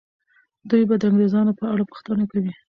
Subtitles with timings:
[0.69, 2.51] دوی به د انګریزانو په اړه پوښتنه کوي.